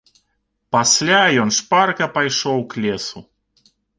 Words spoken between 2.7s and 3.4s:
к лесу.